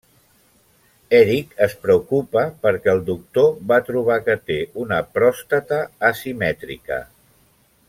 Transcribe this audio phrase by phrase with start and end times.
[1.17, 5.81] Eric es preocupa perquè el doctor va trobar que té una pròstata
[6.13, 7.01] asimètrica.